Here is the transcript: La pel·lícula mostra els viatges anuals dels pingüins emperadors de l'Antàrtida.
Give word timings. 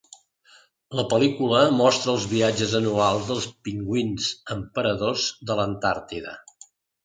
La 0.99 1.03
pel·lícula 1.11 1.59
mostra 1.81 2.15
els 2.15 2.25
viatges 2.33 2.73
anuals 2.81 3.29
dels 3.29 3.47
pingüins 3.69 4.33
emperadors 4.59 5.31
de 5.51 5.63
l'Antàrtida. 5.65 6.39